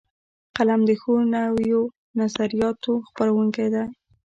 [0.57, 1.81] قلم د ښو نویو
[2.19, 3.85] نظریاتو خپروونکی دی